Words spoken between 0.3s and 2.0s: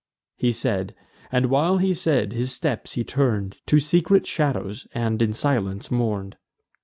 He said; and, while he